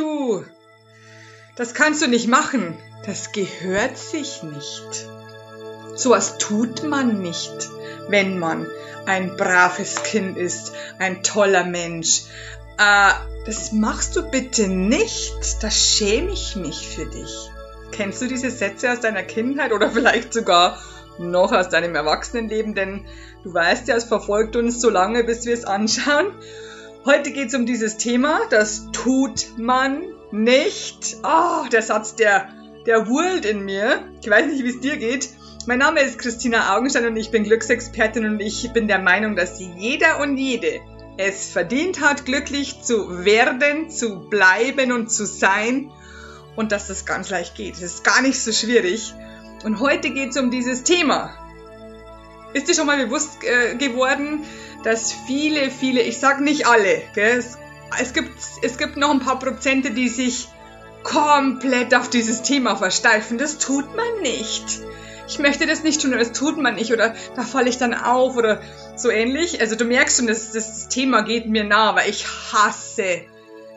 du? 0.00 0.44
Das 1.56 1.74
kannst 1.74 2.02
du 2.02 2.08
nicht 2.08 2.28
machen. 2.28 2.76
Das 3.04 3.32
gehört 3.32 3.96
sich 3.96 4.42
nicht. 4.42 5.06
So 5.94 6.10
was 6.10 6.38
tut 6.38 6.82
man 6.82 7.20
nicht, 7.20 7.68
wenn 8.08 8.38
man 8.38 8.66
ein 9.06 9.36
braves 9.36 10.02
Kind 10.02 10.36
ist, 10.36 10.72
ein 10.98 11.22
toller 11.22 11.64
Mensch. 11.64 12.22
Äh, 12.78 13.12
das 13.46 13.72
machst 13.72 14.16
du 14.16 14.22
bitte 14.22 14.68
nicht. 14.68 15.62
Da 15.62 15.70
schäme 15.70 16.32
ich 16.32 16.56
mich 16.56 16.88
für 16.88 17.06
dich. 17.06 17.50
Kennst 17.92 18.22
du 18.22 18.26
diese 18.26 18.50
Sätze 18.50 18.92
aus 18.92 19.00
deiner 19.00 19.22
Kindheit 19.22 19.72
oder 19.72 19.90
vielleicht 19.90 20.32
sogar 20.32 20.78
noch 21.18 21.52
aus 21.52 21.68
deinem 21.68 21.94
Erwachsenenleben? 21.94 22.74
Denn 22.74 23.06
du 23.42 23.52
weißt 23.52 23.88
ja, 23.88 23.96
es 23.96 24.04
verfolgt 24.04 24.56
uns 24.56 24.80
so 24.80 24.90
lange, 24.90 25.24
bis 25.24 25.44
wir 25.44 25.54
es 25.54 25.64
anschauen. 25.64 26.32
Heute 27.06 27.30
geht 27.30 27.48
es 27.48 27.54
um 27.54 27.64
dieses 27.64 27.96
Thema. 27.96 28.40
Das 28.50 28.88
tut 28.92 29.56
man 29.56 30.02
nicht. 30.32 31.16
Oh, 31.24 31.66
der 31.72 31.80
Satz, 31.80 32.14
der, 32.14 32.50
der 32.86 33.08
wurlt 33.08 33.46
in 33.46 33.64
mir. 33.64 34.04
Ich 34.20 34.28
weiß 34.28 34.46
nicht, 34.46 34.62
wie 34.64 34.68
es 34.68 34.80
dir 34.80 34.98
geht. 34.98 35.30
Mein 35.66 35.78
Name 35.78 36.00
ist 36.00 36.18
Christina 36.18 36.76
Augenstein 36.76 37.06
und 37.06 37.16
ich 37.16 37.30
bin 37.30 37.44
Glücksexpertin 37.44 38.26
und 38.26 38.40
ich 38.40 38.70
bin 38.74 38.86
der 38.86 38.98
Meinung, 38.98 39.34
dass 39.34 39.60
jeder 39.60 40.20
und 40.20 40.36
jede 40.36 40.80
es 41.16 41.50
verdient 41.50 42.02
hat, 42.02 42.26
glücklich 42.26 42.82
zu 42.82 43.24
werden, 43.24 43.88
zu 43.88 44.28
bleiben 44.28 44.92
und 44.92 45.10
zu 45.10 45.24
sein 45.24 45.90
und 46.54 46.70
dass 46.70 46.88
das 46.88 47.06
ganz 47.06 47.30
leicht 47.30 47.54
geht. 47.54 47.76
Es 47.76 47.82
ist 47.82 48.04
gar 48.04 48.20
nicht 48.20 48.38
so 48.38 48.52
schwierig. 48.52 49.14
Und 49.64 49.80
heute 49.80 50.10
geht 50.10 50.30
es 50.30 50.36
um 50.36 50.50
dieses 50.50 50.82
Thema. 50.82 51.34
Ist 52.52 52.68
dir 52.68 52.74
schon 52.74 52.86
mal 52.86 53.04
bewusst 53.04 53.44
äh, 53.44 53.76
geworden, 53.76 54.44
dass 54.82 55.12
viele, 55.12 55.70
viele, 55.70 56.02
ich 56.02 56.18
sag 56.18 56.40
nicht 56.40 56.66
alle, 56.66 57.02
gell, 57.14 57.38
es, 57.38 57.58
es, 58.00 58.12
gibt, 58.12 58.32
es 58.62 58.78
gibt 58.78 58.96
noch 58.96 59.10
ein 59.10 59.20
paar 59.20 59.38
Prozente, 59.38 59.90
die 59.90 60.08
sich 60.08 60.48
komplett 61.02 61.94
auf 61.94 62.10
dieses 62.10 62.42
Thema 62.42 62.76
versteifen. 62.76 63.38
Das 63.38 63.58
tut 63.58 63.94
man 63.96 64.22
nicht 64.22 64.80
ich 65.30 65.38
möchte 65.38 65.66
das 65.66 65.84
nicht 65.84 66.02
tun, 66.02 66.12
das 66.12 66.32
tut 66.32 66.58
man 66.58 66.74
nicht, 66.74 66.92
oder 66.92 67.14
da 67.36 67.42
falle 67.42 67.68
ich 67.68 67.78
dann 67.78 67.94
auf, 67.94 68.36
oder 68.36 68.60
so 68.96 69.10
ähnlich. 69.10 69.60
Also 69.60 69.76
du 69.76 69.84
merkst 69.84 70.18
schon, 70.18 70.26
das, 70.26 70.52
das 70.52 70.88
Thema 70.88 71.22
geht 71.22 71.46
mir 71.46 71.64
nah, 71.64 71.94
weil 71.94 72.10
ich 72.10 72.26
hasse, 72.26 73.22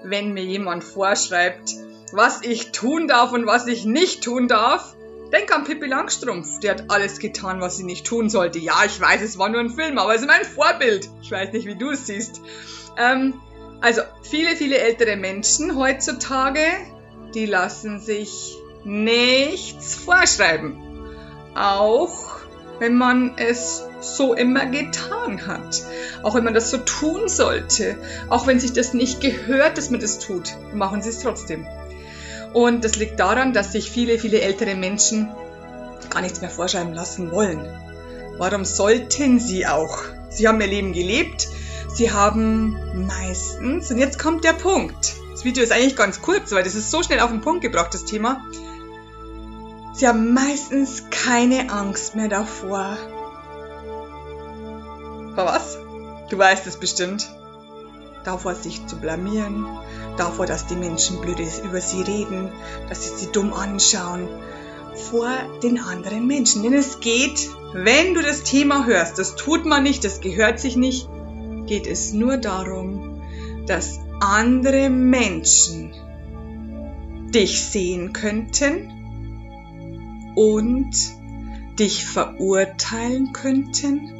wenn 0.03 0.33
mir 0.33 0.43
jemand 0.43 0.83
vorschreibt, 0.83 1.75
was 2.11 2.41
ich 2.41 2.71
tun 2.71 3.07
darf 3.07 3.31
und 3.33 3.45
was 3.45 3.67
ich 3.67 3.85
nicht 3.85 4.23
tun 4.23 4.47
darf. 4.47 4.95
Denk 5.33 5.53
an 5.53 5.63
Pippi 5.63 5.87
Langstrumpf, 5.87 6.59
die 6.59 6.69
hat 6.69 6.89
alles 6.89 7.19
getan, 7.19 7.59
was 7.59 7.77
sie 7.77 7.83
nicht 7.83 8.05
tun 8.05 8.29
sollte. 8.29 8.59
Ja, 8.59 8.85
ich 8.85 9.01
weiß, 9.01 9.21
es 9.21 9.37
war 9.37 9.49
nur 9.49 9.59
ein 9.59 9.71
Film, 9.71 9.97
aber 9.97 10.13
es 10.13 10.21
ist 10.21 10.27
mein 10.27 10.45
Vorbild. 10.45 11.09
Ich 11.21 11.31
weiß 11.31 11.51
nicht, 11.51 11.65
wie 11.65 11.75
du 11.75 11.91
es 11.91 12.05
siehst. 12.05 12.41
Ähm, 12.97 13.33
also, 13.81 14.01
viele, 14.21 14.55
viele 14.55 14.77
ältere 14.77 15.17
Menschen 15.17 15.75
heutzutage, 15.75 16.61
die 17.33 17.47
lassen 17.47 17.99
sich 17.99 18.55
nichts 18.85 19.95
vorschreiben 19.95 20.93
auch 21.55 22.41
wenn 22.79 22.95
man 22.95 23.33
es 23.37 23.83
so 24.01 24.33
immer 24.33 24.65
getan 24.65 25.45
hat. 25.47 25.83
Auch 26.23 26.35
wenn 26.35 26.43
man 26.43 26.53
das 26.53 26.71
so 26.71 26.77
tun 26.79 27.29
sollte. 27.29 27.95
Auch 28.29 28.47
wenn 28.47 28.59
sich 28.59 28.73
das 28.73 28.93
nicht 28.93 29.21
gehört, 29.21 29.77
dass 29.77 29.89
man 29.89 30.01
das 30.01 30.19
tut, 30.19 30.55
machen 30.73 31.01
sie 31.01 31.09
es 31.09 31.19
trotzdem. 31.19 31.65
Und 32.53 32.83
das 32.83 32.95
liegt 32.95 33.19
daran, 33.19 33.53
dass 33.53 33.71
sich 33.71 33.89
viele, 33.89 34.19
viele 34.19 34.41
ältere 34.41 34.75
Menschen 34.75 35.29
gar 36.09 36.21
nichts 36.21 36.41
mehr 36.41 36.49
vorschreiben 36.49 36.93
lassen 36.93 37.31
wollen. 37.31 37.67
Warum 38.37 38.65
sollten 38.65 39.39
sie 39.39 39.65
auch? 39.65 39.97
Sie 40.29 40.47
haben 40.47 40.61
ihr 40.61 40.67
Leben 40.67 40.93
gelebt. 40.93 41.47
Sie 41.93 42.11
haben 42.11 43.05
meistens, 43.07 43.91
und 43.91 43.97
jetzt 43.97 44.17
kommt 44.17 44.43
der 44.43 44.53
Punkt. 44.53 45.13
Das 45.31 45.45
Video 45.45 45.63
ist 45.63 45.71
eigentlich 45.71 45.95
ganz 45.95 46.21
kurz, 46.21 46.51
weil 46.51 46.63
das 46.63 46.75
ist 46.75 46.89
so 46.89 47.03
schnell 47.03 47.19
auf 47.19 47.29
den 47.29 47.41
Punkt 47.41 47.61
gebracht, 47.61 47.93
das 47.93 48.05
Thema. 48.05 48.43
Sie 49.93 50.07
haben 50.07 50.33
meistens 50.33 51.03
keine 51.11 51.71
Angst 51.71 52.15
mehr 52.15 52.29
davor. 52.29 52.97
Vor 55.35 55.45
was? 55.45 55.77
Du 56.29 56.37
weißt 56.37 56.65
es 56.65 56.77
bestimmt. 56.77 57.29
Davor, 58.23 58.55
sich 58.55 58.85
zu 58.87 58.97
blamieren, 58.97 59.65
davor, 60.17 60.45
dass 60.45 60.67
die 60.67 60.75
Menschen 60.75 61.19
Blödes 61.21 61.59
über 61.59 61.81
sie 61.81 62.01
reden, 62.01 62.49
dass 62.87 63.03
sie 63.03 63.25
sie 63.25 63.31
dumm 63.31 63.53
anschauen, 63.53 64.27
vor 64.95 65.29
den 65.61 65.79
anderen 65.79 66.27
Menschen. 66.27 66.63
Denn 66.63 66.73
es 66.73 66.99
geht, 66.99 67.49
wenn 67.73 68.13
du 68.13 68.21
das 68.21 68.43
Thema 68.43 68.85
hörst, 68.85 69.19
das 69.19 69.35
tut 69.35 69.65
man 69.65 69.83
nicht, 69.83 70.03
das 70.03 70.21
gehört 70.21 70.59
sich 70.59 70.75
nicht, 70.75 71.09
geht 71.65 71.87
es 71.87 72.13
nur 72.13 72.37
darum, 72.37 73.21
dass 73.65 73.99
andere 74.19 74.89
Menschen 74.89 75.93
dich 77.33 77.63
sehen 77.63 78.13
könnten 78.13 78.91
und 80.35 80.91
dich 81.79 82.05
verurteilen 82.05 83.33
könnten 83.33 84.13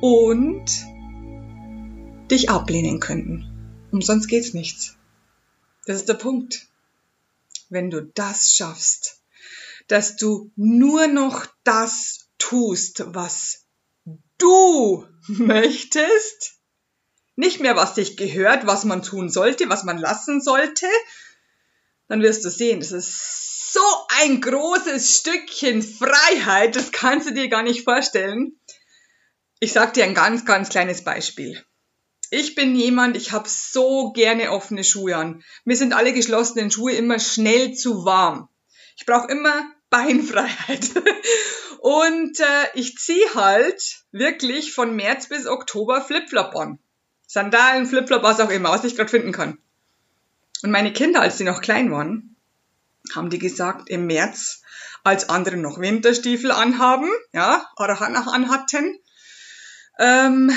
und 0.00 0.64
dich 2.30 2.50
ablehnen 2.50 3.00
könnten. 3.00 3.88
Umsonst 3.90 4.28
geht's 4.28 4.54
nichts. 4.54 4.96
Das 5.86 5.96
ist 5.96 6.08
der 6.08 6.14
Punkt. 6.14 6.66
Wenn 7.68 7.90
du 7.90 8.02
das 8.02 8.54
schaffst, 8.54 9.20
dass 9.88 10.16
du 10.16 10.50
nur 10.56 11.06
noch 11.06 11.46
das 11.64 12.28
tust, 12.38 13.04
was 13.14 13.64
du 14.38 15.06
möchtest, 15.28 16.58
nicht 17.36 17.60
mehr 17.60 17.76
was 17.76 17.94
dich 17.94 18.16
gehört, 18.16 18.66
was 18.66 18.84
man 18.84 19.02
tun 19.02 19.28
sollte, 19.28 19.68
was 19.68 19.84
man 19.84 19.98
lassen 19.98 20.40
sollte, 20.40 20.86
dann 22.08 22.22
wirst 22.22 22.44
du 22.44 22.50
sehen, 22.50 22.80
das 22.80 22.92
ist 22.92 23.72
so 23.72 23.80
ein 24.20 24.40
großes 24.40 25.18
Stückchen 25.18 25.82
Freiheit, 25.82 26.76
das 26.76 26.92
kannst 26.92 27.28
du 27.28 27.34
dir 27.34 27.48
gar 27.48 27.62
nicht 27.62 27.82
vorstellen. 27.82 28.58
Ich 29.58 29.72
sag 29.72 29.94
dir 29.94 30.04
ein 30.04 30.14
ganz, 30.14 30.44
ganz 30.44 30.68
kleines 30.68 31.02
Beispiel. 31.02 31.64
Ich 32.36 32.56
bin 32.56 32.74
jemand, 32.74 33.16
ich 33.16 33.30
habe 33.30 33.48
so 33.48 34.10
gerne 34.10 34.50
offene 34.50 34.82
Schuhe 34.82 35.16
an. 35.16 35.44
Mir 35.64 35.76
sind 35.76 35.92
alle 35.92 36.12
geschlossenen 36.12 36.68
Schuhe 36.68 36.92
immer 36.92 37.20
schnell 37.20 37.74
zu 37.74 38.04
warm. 38.04 38.48
Ich 38.96 39.06
brauche 39.06 39.30
immer 39.30 39.70
Beinfreiheit. 39.90 40.90
Und 41.78 42.40
äh, 42.40 42.66
ich 42.74 42.98
ziehe 42.98 43.34
halt 43.36 44.00
wirklich 44.10 44.74
von 44.74 44.96
März 44.96 45.28
bis 45.28 45.46
Oktober 45.46 46.02
Flipflop 46.02 46.56
an. 46.56 46.80
Sandalen, 47.28 47.86
Flipflop, 47.86 48.24
was 48.24 48.40
auch 48.40 48.50
immer, 48.50 48.70
was 48.70 48.82
ich 48.82 48.96
gerade 48.96 49.10
finden 49.10 49.30
kann. 49.30 49.58
Und 50.64 50.72
meine 50.72 50.92
Kinder, 50.92 51.20
als 51.20 51.38
sie 51.38 51.44
noch 51.44 51.60
klein 51.60 51.92
waren, 51.92 52.34
haben 53.14 53.30
die 53.30 53.38
gesagt, 53.38 53.88
im 53.88 54.06
März, 54.06 54.62
als 55.04 55.28
andere 55.28 55.56
noch 55.56 55.78
Winterstiefel 55.78 56.50
anhaben, 56.50 57.10
ja, 57.32 57.64
oder 57.76 58.00
anhatten, 58.02 58.98
ähm, 60.00 60.50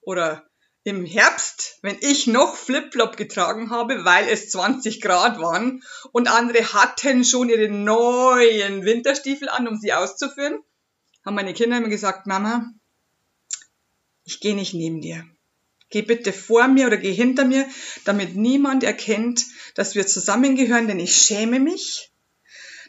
oder 0.00 0.44
im 0.84 1.06
Herbst, 1.06 1.78
wenn 1.80 1.96
ich 2.00 2.26
noch 2.26 2.56
Flipflop 2.56 3.16
getragen 3.16 3.70
habe, 3.70 4.04
weil 4.04 4.28
es 4.28 4.50
20 4.50 5.00
Grad 5.00 5.40
waren 5.40 5.82
und 6.12 6.28
andere 6.28 6.74
hatten 6.74 7.24
schon 7.24 7.48
ihre 7.48 7.70
neuen 7.70 8.84
Winterstiefel 8.84 9.48
an, 9.48 9.66
um 9.66 9.78
sie 9.78 9.94
auszuführen, 9.94 10.60
haben 11.24 11.34
meine 11.36 11.54
Kinder 11.54 11.78
immer 11.78 11.88
gesagt, 11.88 12.26
Mama, 12.26 12.70
ich 14.24 14.40
gehe 14.40 14.54
nicht 14.54 14.74
neben 14.74 15.00
dir. 15.00 15.24
Geh 15.88 16.02
bitte 16.02 16.34
vor 16.34 16.68
mir 16.68 16.86
oder 16.86 16.98
geh 16.98 17.12
hinter 17.12 17.46
mir, 17.46 17.66
damit 18.04 18.36
niemand 18.36 18.84
erkennt, 18.84 19.46
dass 19.74 19.94
wir 19.94 20.06
zusammengehören, 20.06 20.86
denn 20.86 21.00
ich 21.00 21.16
schäme 21.16 21.60
mich, 21.60 22.12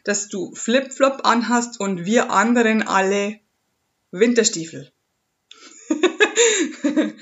dass 0.03 0.28
du 0.28 0.53
Flipflop 0.53 1.22
anhast 1.23 1.79
und 1.79 2.03
wir 2.03 2.29
anderen 2.29 2.84
alle 2.84 3.39
Winterstiefel. 4.11 4.91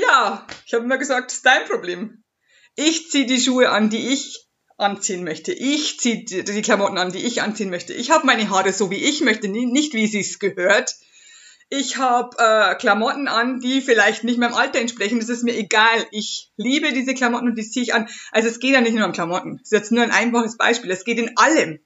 ja, 0.00 0.46
ich 0.66 0.74
habe 0.74 0.84
immer 0.84 0.98
gesagt, 0.98 1.30
das 1.30 1.38
ist 1.38 1.46
dein 1.46 1.66
Problem. 1.66 2.22
Ich 2.76 3.10
ziehe 3.10 3.26
die 3.26 3.40
Schuhe 3.40 3.70
an, 3.70 3.90
die 3.90 4.12
ich 4.12 4.48
anziehen 4.76 5.24
möchte. 5.24 5.52
Ich 5.52 5.98
ziehe 5.98 6.24
die 6.24 6.62
Klamotten 6.62 6.98
an, 6.98 7.12
die 7.12 7.24
ich 7.24 7.42
anziehen 7.42 7.70
möchte. 7.70 7.92
Ich 7.92 8.10
habe 8.10 8.26
meine 8.26 8.48
Haare 8.48 8.72
so, 8.72 8.90
wie 8.90 9.04
ich 9.04 9.20
möchte, 9.20 9.48
nicht 9.48 9.94
wie 9.94 10.06
sie 10.06 10.20
es 10.20 10.38
gehört. 10.38 10.94
Ich 11.70 11.98
habe 11.98 12.36
äh, 12.38 12.74
Klamotten 12.76 13.28
an, 13.28 13.60
die 13.60 13.82
vielleicht 13.82 14.24
nicht 14.24 14.38
meinem 14.38 14.54
Alter 14.54 14.78
entsprechen. 14.78 15.20
Das 15.20 15.28
ist 15.28 15.42
mir 15.42 15.56
egal. 15.56 16.06
Ich 16.12 16.50
liebe 16.56 16.92
diese 16.92 17.12
Klamotten 17.12 17.48
und 17.48 17.58
die 17.58 17.68
ziehe 17.68 17.82
ich 17.82 17.94
an. 17.94 18.08
Also 18.30 18.48
es 18.48 18.58
geht 18.58 18.72
ja 18.72 18.80
nicht 18.80 18.94
nur 18.94 19.04
um 19.04 19.12
Klamotten. 19.12 19.58
Das 19.58 19.64
ist 19.64 19.72
jetzt 19.72 19.92
nur 19.92 20.02
ein 20.02 20.10
einfaches 20.10 20.56
Beispiel. 20.56 20.90
Es 20.90 21.04
geht 21.04 21.18
in 21.18 21.36
allem. 21.36 21.80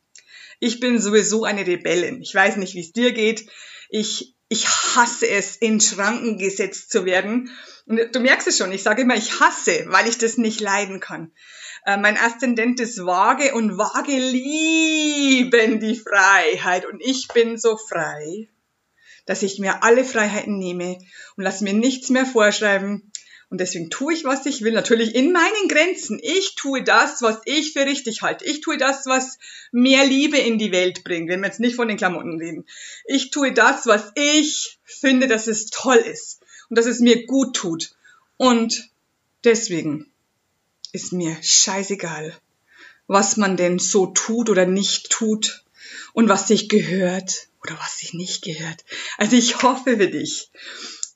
Ich 0.61 0.79
bin 0.79 1.01
sowieso 1.01 1.45
eine 1.45 1.67
Rebellin. 1.67 2.23
Ich 2.23 2.33
weiß 2.33 2.59
nicht, 2.59 2.75
wie 2.75 2.81
es 2.81 2.93
dir 2.93 3.13
geht. 3.13 3.49
Ich, 3.89 4.37
ich 4.53 4.69
hasse 4.69 5.29
es, 5.29 5.57
in 5.57 5.81
Schranken 5.81 6.39
gesetzt 6.39 6.91
zu 6.91 7.05
werden. 7.05 7.51
Und 7.87 8.15
du 8.15 8.21
merkst 8.21 8.47
es 8.47 8.59
schon, 8.59 8.71
ich 8.71 8.83
sage 8.83 9.03
immer, 9.03 9.17
ich 9.17 9.41
hasse, 9.41 9.87
weil 9.89 10.09
ich 10.09 10.19
das 10.19 10.37
nicht 10.37 10.61
leiden 10.61 11.01
kann. 11.01 11.33
Äh, 11.87 11.97
mein 11.97 12.17
Aszendent 12.17 12.79
ist 12.79 12.99
vage 12.99 13.55
und 13.55 13.79
vage 13.79 14.17
lieben 14.17 15.81
die 15.81 15.97
Freiheit. 15.97 16.85
Und 16.87 17.01
ich 17.01 17.29
bin 17.29 17.59
so 17.59 17.77
frei 17.77 18.49
dass 19.27 19.43
ich 19.43 19.59
mir 19.59 19.85
alle 19.85 20.05
Freiheiten 20.05 20.59
nehme 20.59 20.99
und 21.37 21.45
lass 21.45 21.61
mir 21.61 21.75
nichts 21.75 22.11
mehr 22.11 22.27
vorschreiben 22.27 23.12
Und 23.53 23.59
deswegen 23.59 23.91
tue 23.91 24.15
ich, 24.15 24.25
was 24.25 24.47
ich 24.47 24.63
will. 24.63 24.73
Natürlich 24.73 25.15
in 25.15 25.31
meinen 25.31 25.69
Grenzen. 25.69 26.19
Ich 26.23 26.55
tue 26.55 26.83
das, 26.83 27.21
was 27.21 27.37
ich 27.45 27.75
für 27.75 27.85
richtig 27.85 28.23
halte. 28.23 28.47
Ich 28.47 28.63
tue 28.63 28.79
das, 28.79 29.05
was 29.05 29.39
mehr 29.73 30.07
Liebe 30.07 30.39
in 30.39 30.57
die 30.57 30.73
Welt 30.73 31.05
bringt, 31.05 31.29
wenn 31.29 31.41
wir 31.41 31.49
jetzt 31.49 31.61
nicht 31.61 31.77
von 31.77 31.87
den 31.87 31.99
Klamotten 31.99 32.39
reden. 32.39 32.65
Ich 33.05 33.29
tue 33.29 33.53
das, 33.53 33.85
was 33.85 34.11
ich 34.15 34.79
finde, 34.85 35.29
dass 35.29 35.49
es 35.49 35.67
toll 35.67 35.99
ist 35.99 36.41
und 36.71 36.79
dass 36.79 36.87
es 36.87 37.01
mir 37.01 37.27
gut 37.27 37.55
tut. 37.55 37.95
Und 38.39 38.89
deswegen 39.45 40.11
ist 40.93 41.13
mir 41.13 41.37
scheißegal, 41.43 42.35
was 43.07 43.37
man 43.37 43.59
denn 43.59 43.79
so 43.79 44.07
tut 44.07 44.49
oder 44.49 44.65
nicht 44.65 45.11
tut 45.11 45.63
und 46.15 46.31
was 46.31 46.49
sich 46.49 46.71
gehört 46.71 47.49
oder 47.63 47.79
was 47.79 47.99
sich 47.99 48.15
nicht 48.15 48.43
gehört. 48.43 48.83
Also 49.19 49.37
ich 49.37 49.63
hoffe 49.63 49.99
für 49.99 50.09
dich, 50.09 50.49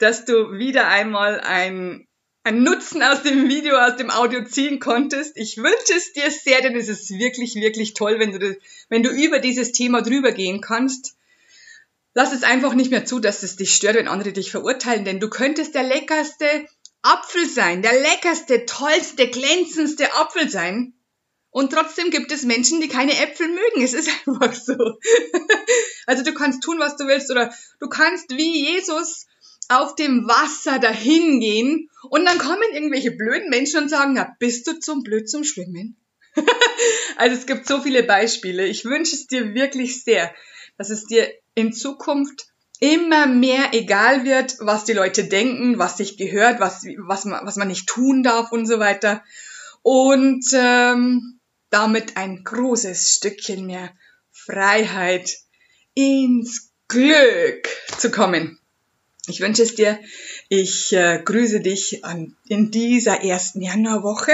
dass 0.01 0.27
du 0.27 0.59
wieder 0.59 0.89
einmal 0.89 1.41
ein 1.41 2.06
einen 2.47 2.63
Nutzen 2.63 3.03
aus 3.03 3.25
dem 3.25 3.49
Video, 3.49 3.77
aus 3.77 3.97
dem 3.97 4.09
Audio 4.09 4.45
ziehen 4.45 4.79
konntest. 4.79 5.37
Ich 5.37 5.57
wünsche 5.57 5.95
es 5.97 6.13
dir 6.13 6.31
sehr, 6.31 6.63
denn 6.63 6.77
es 6.77 6.87
ist 6.87 7.11
wirklich, 7.11 7.57
wirklich 7.57 7.95
toll, 7.95 8.21
wenn 8.21 8.39
du, 8.39 8.57
wenn 8.89 9.03
du 9.03 9.11
über 9.11 9.41
dieses 9.41 9.73
Thema 9.73 10.01
drüber 10.01 10.31
gehen 10.31 10.61
kannst. 10.61 11.17
Lass 12.15 12.33
es 12.33 12.45
einfach 12.45 12.75
nicht 12.75 12.93
mehr 12.93 13.05
zu, 13.05 13.19
dass 13.19 13.43
es 13.43 13.57
dich 13.57 13.75
stört, 13.75 13.97
wenn 13.97 14.07
andere 14.07 14.33
dich 14.33 14.53
verurteilen, 14.53 15.05
denn 15.05 15.19
du 15.19 15.29
könntest 15.29 15.75
der 15.75 15.83
leckerste 15.83 16.47
Apfel 17.03 17.49
sein, 17.49 17.83
der 17.83 18.01
leckerste, 18.01 18.65
tollste, 18.65 19.29
glänzendste 19.29 20.15
Apfel 20.15 20.49
sein. 20.49 20.95
Und 21.51 21.73
trotzdem 21.73 22.11
gibt 22.11 22.31
es 22.31 22.45
Menschen, 22.45 22.81
die 22.81 22.89
keine 22.89 23.19
Äpfel 23.19 23.49
mögen. 23.49 23.83
Es 23.83 23.93
ist 23.93 24.09
einfach 24.27 24.55
so. 24.55 24.77
also 26.07 26.23
du 26.23 26.33
kannst 26.33 26.63
tun, 26.63 26.79
was 26.79 26.97
du 26.97 27.09
willst, 27.09 27.29
oder 27.33 27.53
du 27.81 27.89
kannst 27.89 28.31
wie 28.31 28.67
Jesus 28.67 29.27
auf 29.69 29.95
dem 29.95 30.27
Wasser 30.27 30.79
dahin 30.79 31.41
gehen 31.41 31.91
und 32.11 32.25
dann 32.25 32.39
kommen 32.39 32.63
irgendwelche 32.73 33.13
blöden 33.13 33.49
Menschen 33.51 33.83
und 33.83 33.89
sagen, 33.89 34.15
na, 34.15 34.35
bist 34.39 34.67
du 34.67 34.79
zum 34.79 35.03
blöd 35.03 35.29
zum 35.29 35.45
Schwimmen? 35.45 35.97
also 37.17 37.37
es 37.37 37.47
gibt 37.47 37.67
so 37.67 37.81
viele 37.81 38.03
Beispiele. 38.03 38.67
Ich 38.67 38.85
wünsche 38.85 39.17
es 39.17 39.27
dir 39.27 39.55
wirklich 39.55 40.05
sehr, 40.05 40.35
dass 40.77 40.91
es 40.91 41.07
dir 41.07 41.29
in 41.55 41.73
Zukunft 41.73 42.47
immer 42.79 43.27
mehr 43.27 43.71
egal 43.73 44.25
wird, 44.25 44.57
was 44.61 44.85
die 44.85 44.93
Leute 44.93 45.25
denken, 45.25 45.79
was 45.79 45.97
sich 45.97 46.19
gehört, 46.19 46.61
was, 46.61 46.85
was, 46.99 47.25
man, 47.25 47.47
was 47.47 47.57
man 47.57 47.69
nicht 47.69 47.89
tun 47.89 48.23
darf 48.23 48.53
und 48.53 48.67
so 48.67 48.79
weiter. 48.79 49.25
Und 49.83 50.45
ähm, 50.53 51.41
damit 51.71 52.17
ein 52.17 52.45
großes 52.45 53.13
Stückchen 53.13 53.67
mehr 53.67 53.91
Freiheit 54.31 55.35
ins 55.95 56.73
Glück 56.89 57.69
zu 57.99 58.11
kommen. 58.11 58.59
Ich 59.29 59.41
wünsche 59.41 59.63
es 59.63 59.75
dir. 59.75 59.99
Ich 60.49 60.93
äh, 60.93 61.21
grüße 61.25 61.61
dich 61.61 62.05
an, 62.05 62.37
in 62.49 62.71
dieser 62.71 63.23
ersten 63.23 63.61
Januarwoche. 63.61 64.33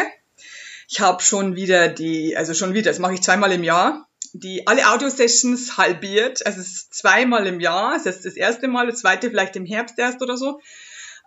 Ich 0.89 1.00
habe 1.00 1.23
schon 1.23 1.56
wieder 1.56 1.89
die, 1.89 2.37
also 2.37 2.53
schon 2.53 2.75
wieder, 2.75 2.91
das 2.91 2.99
mache 2.99 3.15
ich 3.15 3.23
zweimal 3.23 3.53
im 3.53 3.65
Jahr, 3.65 4.06
die 4.35 4.67
alle 4.67 4.91
Audio-Sessions 4.91 5.79
halbiert. 5.79 6.44
Also 6.44 6.61
es 6.61 6.69
ist 6.69 6.94
zweimal 6.94 7.47
im 7.47 7.61
Jahr. 7.61 7.99
Das 8.05 8.17
ist 8.17 8.27
das 8.27 8.37
erste 8.37 8.69
Mal, 8.69 8.87
das 8.87 9.00
zweite 9.00 9.31
vielleicht 9.31 9.56
im 9.56 9.65
Herbst 9.65 9.99
erst 9.99 10.21
oder 10.21 10.37
so. 10.37 10.61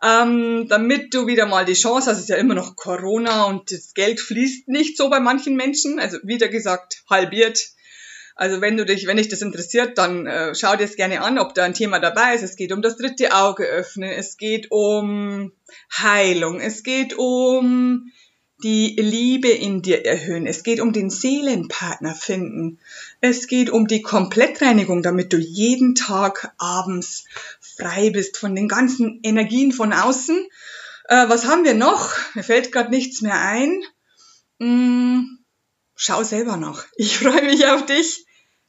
Ähm, 0.04 0.68
damit 0.68 1.14
du 1.14 1.26
wieder 1.26 1.48
mal 1.48 1.66
die 1.66 1.74
Chance 1.74 2.10
hast, 2.10 2.18
es 2.18 2.24
ist 2.24 2.30
ja 2.30 2.36
immer 2.36 2.54
noch 2.54 2.76
Corona 2.76 3.46
und 3.46 3.72
das 3.72 3.94
Geld 3.96 4.20
fließt 4.20 4.68
nicht 4.68 4.98
so 4.98 5.10
bei 5.10 5.20
manchen 5.20 5.56
Menschen. 5.56 6.00
Also 6.00 6.20
wieder 6.22 6.50
gesagt, 6.50 7.04
halbiert 7.10 7.60
also 8.36 8.60
wenn 8.60 8.76
du 8.76 8.86
dich, 8.86 9.08
wenn 9.08 9.16
dich 9.16 9.30
das 9.30 9.42
interessiert, 9.42 9.98
dann 9.98 10.28
äh, 10.28 10.54
schau 10.54 10.76
dir 10.76 10.84
es 10.84 10.98
gerne 10.98 11.22
an, 11.22 11.40
ob 11.40 11.56
da 11.56 11.64
ein 11.64 11.74
Thema 11.74 12.00
dabei 12.00 12.36
ist. 12.36 12.44
Es 12.44 12.58
geht 12.58 12.74
um 12.74 12.82
das 12.82 12.98
dritte 12.98 13.34
Auge 13.34 13.64
öffnen, 13.64 14.12
es 14.12 14.38
geht 14.38 14.72
um 14.72 15.54
Heilung, 15.98 16.60
es 16.60 16.84
geht 16.84 17.18
um 17.18 18.12
die 18.62 18.96
Liebe 18.98 19.50
in 19.50 19.82
dir 19.82 20.06
erhöhen, 20.06 20.48
es 20.48 20.64
geht 20.64 20.82
um 20.82 20.92
den 20.92 21.10
Seelenpartner 21.10 22.14
finden, 22.14 22.80
es 23.22 23.48
geht 23.48 23.70
um 23.70 23.88
die 23.88 24.02
Komplettreinigung, 24.02 25.02
damit 25.02 25.32
du 25.32 25.38
jeden 25.38 25.96
Tag 25.96 26.54
abends 26.58 27.26
frei 27.62 28.10
bist 28.10 28.38
von 28.38 28.54
den 28.54 28.68
ganzen 28.68 29.22
Energien 29.24 29.72
von 29.72 29.94
außen. 29.94 30.46
Äh, 31.08 31.30
was 31.30 31.46
haben 31.46 31.64
wir 31.64 31.74
noch? 31.74 32.14
Mir 32.34 32.44
fällt 32.44 32.74
gerade 32.74 32.90
nichts 32.90 33.22
mehr 33.22 33.40
ein. 33.40 33.82
Hm, 34.60 35.40
schau 35.96 36.24
selber 36.24 36.58
nach. 36.58 36.86
Ich 36.98 37.18
freue 37.20 37.44
mich 37.44 37.66
auf 37.68 37.86
dich. 37.86 38.25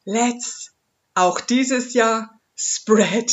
Let's 0.09 0.71
auch 1.15 1.41
dieses 1.41 1.93
Jahr 1.93 2.29
spread 2.55 3.29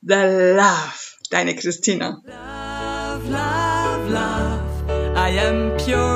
the 0.00 0.54
love. 0.56 1.12
Deine 1.30 1.54
Christina. 1.54 2.22
Love, 2.24 3.28
love, 3.30 4.10
love. 4.10 5.14
I 5.14 5.38
am 5.38 5.76
pure. 5.76 6.15